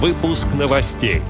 Выпуск 0.00 0.46
новостей. 0.54 1.22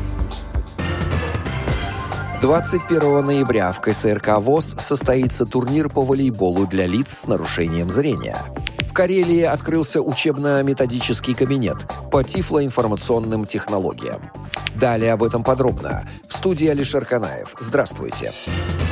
21 2.42 3.24
ноября 3.24 3.72
в 3.72 3.80
КСРК 3.80 4.40
ВОЗ 4.40 4.76
состоится 4.78 5.46
турнир 5.46 5.88
по 5.88 6.04
волейболу 6.04 6.66
для 6.66 6.84
лиц 6.84 7.20
с 7.20 7.26
нарушением 7.26 7.88
зрения. 7.88 8.44
В 8.80 8.92
Карелии 8.92 9.40
открылся 9.40 10.02
учебно-методический 10.02 11.34
кабинет 11.34 11.78
по 12.12 12.22
тифлоинформационным 12.22 13.46
технологиям. 13.46 14.30
Далее 14.74 15.14
об 15.14 15.22
этом 15.22 15.42
подробно. 15.42 16.06
В 16.28 16.34
студии 16.34 16.68
Алишер 16.68 17.06
Канаев. 17.06 17.54
Здравствуйте. 17.58 18.34
В 18.34 18.87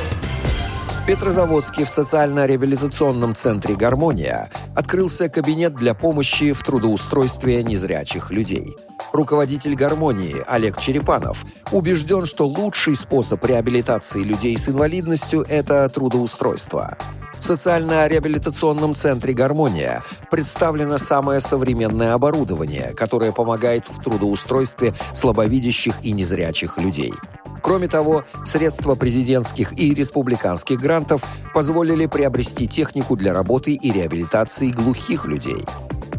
Петрозаводске 1.07 1.85
в 1.85 1.89
социально-реабилитационном 1.89 3.33
центре 3.33 3.75
«Гармония» 3.75 4.51
открылся 4.75 5.29
кабинет 5.29 5.73
для 5.73 5.93
помощи 5.93 6.51
в 6.51 6.61
трудоустройстве 6.65 7.63
незрячих 7.63 8.29
людей. 8.29 8.75
Руководитель 9.13 9.73
«Гармонии» 9.75 10.43
Олег 10.45 10.77
Черепанов 10.81 11.45
убежден, 11.71 12.25
что 12.25 12.45
лучший 12.45 12.97
способ 12.97 13.41
реабилитации 13.45 14.21
людей 14.21 14.57
с 14.57 14.67
инвалидностью– 14.67 15.45
это 15.47 15.87
трудоустройство. 15.87 16.97
В 17.39 17.43
социально-реабилитационном 17.45 18.93
центре 18.93 19.33
«Гармония» 19.33 20.03
представлено 20.29 20.97
самое 20.97 21.39
современное 21.39 22.15
оборудование, 22.15 22.93
которое 22.93 23.31
помогает 23.31 23.85
в 23.87 24.03
трудоустройстве 24.03 24.93
слабовидящих 25.13 25.95
и 26.03 26.11
незрячих 26.11 26.77
людей. 26.77 27.13
Кроме 27.61 27.87
того, 27.87 28.23
средства 28.45 28.95
президентских 28.95 29.77
и 29.77 29.93
республиканских 29.93 30.79
грантов 30.79 31.23
позволили 31.53 32.05
приобрести 32.05 32.67
технику 32.67 33.15
для 33.15 33.33
работы 33.33 33.73
и 33.73 33.91
реабилитации 33.91 34.69
глухих 34.69 35.25
людей. 35.25 35.65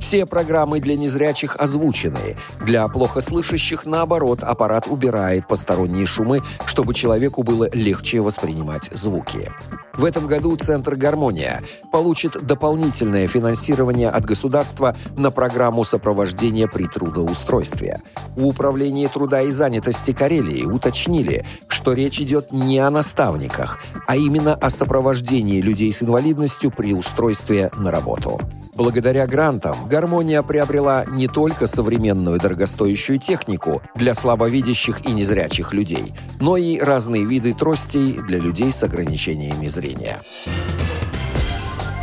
Все 0.09 0.25
программы 0.25 0.81
для 0.81 0.97
незрячих 0.97 1.55
озвучены. 1.57 2.39
Для 2.65 2.89
плохо 2.89 3.21
слышащих, 3.21 3.85
наоборот, 3.85 4.43
аппарат 4.43 4.87
убирает 4.87 5.47
посторонние 5.47 6.07
шумы, 6.07 6.41
чтобы 6.65 6.95
человеку 6.95 7.43
было 7.43 7.69
легче 7.75 8.23
воспринимать 8.23 8.89
звуки. 8.95 9.53
В 9.93 10.07
этом 10.07 10.27
году 10.27 10.57
Центр 10.57 10.97
«Гармония» 10.97 11.63
получит 11.93 12.43
дополнительное 12.43 13.29
финансирование 13.29 14.09
от 14.09 14.25
государства 14.25 14.97
на 15.15 15.31
программу 15.31 15.85
сопровождения 15.85 16.69
при 16.69 16.87
трудоустройстве. 16.87 18.01
В 18.35 18.47
Управлении 18.47 19.09
труда 19.09 19.43
и 19.43 19.51
занятости 19.51 20.15
Карелии 20.15 20.65
уточнили, 20.65 21.45
что 21.69 21.93
речь 21.93 22.19
идет 22.19 22.51
не 22.51 22.79
о 22.79 22.89
наставниках, 22.89 23.79
а 24.07 24.17
именно 24.17 24.55
о 24.55 24.71
сопровождении 24.71 25.61
людей 25.61 25.93
с 25.93 26.03
инвалидностью 26.03 26.71
при 26.71 26.95
устройстве 26.95 27.71
на 27.77 27.91
работу. 27.91 28.41
Благодаря 28.79 29.27
грантам 29.27 29.89
«Гармония» 29.89 30.41
приобрела 30.43 31.05
не 31.05 31.27
только 31.27 31.67
современную 31.67 32.39
дорогостоящую 32.39 33.19
технику 33.19 33.83
для 33.97 34.15
слабовидящих 34.15 35.05
и 35.05 35.11
незрячих 35.11 35.73
людей, 35.73 36.15
но 36.39 36.57
и 36.57 36.79
разные 36.79 37.25
виды 37.25 37.55
тростей 37.55 38.13
для 38.13 38.39
людей 38.39 38.71
с 38.71 38.85
ограничениями 38.85 39.67
зрения. 39.67 40.23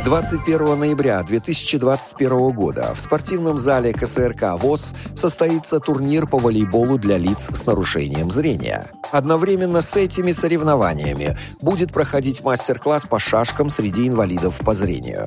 21 0.04 0.78
ноября 0.78 1.22
2021 1.22 2.50
года 2.50 2.92
в 2.94 3.00
спортивном 3.00 3.56
зале 3.56 3.94
КСРК 3.94 4.58
ВОЗ 4.58 4.94
состоится 5.14 5.80
турнир 5.80 6.26
по 6.26 6.38
волейболу 6.38 6.98
для 6.98 7.16
лиц 7.16 7.48
с 7.50 7.64
нарушением 7.64 8.30
зрения. 8.30 8.90
Одновременно 9.10 9.80
с 9.80 9.96
этими 9.96 10.30
соревнованиями 10.30 11.38
будет 11.58 11.90
проходить 11.90 12.44
мастер-класс 12.44 13.06
по 13.06 13.18
шашкам 13.18 13.70
среди 13.70 14.06
инвалидов 14.06 14.58
по 14.62 14.74
зрению. 14.74 15.26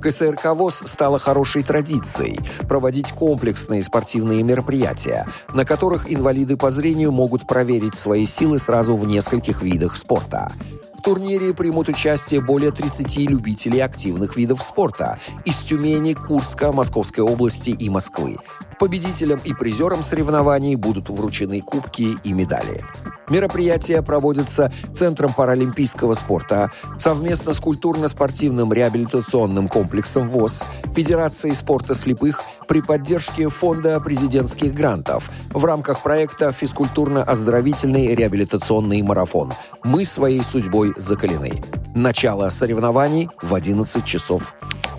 КСРК 0.00 0.54
ВОЗ 0.54 0.82
стало 0.86 1.18
хорошей 1.18 1.62
традицией 1.62 2.38
проводить 2.68 3.12
комплексные 3.12 3.82
спортивные 3.82 4.42
мероприятия, 4.42 5.26
на 5.52 5.64
которых 5.64 6.12
инвалиды 6.12 6.56
по 6.56 6.70
зрению 6.70 7.12
могут 7.12 7.46
проверить 7.46 7.94
свои 7.94 8.24
силы 8.24 8.58
сразу 8.58 8.96
в 8.96 9.06
нескольких 9.06 9.62
видах 9.62 9.96
спорта. 9.96 10.52
В 10.98 11.02
турнире 11.02 11.54
примут 11.54 11.88
участие 11.88 12.40
более 12.40 12.72
30 12.72 13.18
любителей 13.30 13.80
активных 13.80 14.36
видов 14.36 14.62
спорта 14.62 15.18
из 15.44 15.56
Тюмени, 15.58 16.14
Курска, 16.14 16.72
Московской 16.72 17.22
области 17.22 17.70
и 17.70 17.88
Москвы. 17.88 18.36
Победителям 18.80 19.40
и 19.44 19.54
призерам 19.54 20.02
соревнований 20.02 20.74
будут 20.74 21.08
вручены 21.08 21.60
кубки 21.60 22.16
и 22.24 22.32
медали. 22.32 22.84
Мероприятие 23.28 24.02
проводится 24.02 24.72
Центром 24.94 25.32
паралимпийского 25.34 26.14
спорта 26.14 26.70
совместно 26.98 27.52
с 27.52 27.60
культурно-спортивным 27.60 28.72
реабилитационным 28.72 29.68
комплексом 29.68 30.28
ВОЗ, 30.28 30.64
Федерацией 30.94 31.54
спорта 31.54 31.94
слепых 31.94 32.42
при 32.66 32.80
поддержке 32.80 33.48
Фонда 33.48 34.00
президентских 34.00 34.74
грантов 34.74 35.30
в 35.50 35.64
рамках 35.64 36.02
проекта 36.02 36.52
«Физкультурно-оздоровительный 36.52 38.14
реабилитационный 38.14 39.02
марафон. 39.02 39.54
Мы 39.84 40.04
своей 40.04 40.42
судьбой 40.42 40.92
закалены». 40.96 41.62
Начало 41.94 42.48
соревнований 42.50 43.28
в 43.42 43.54
11 43.54 44.04
часов 44.04 44.54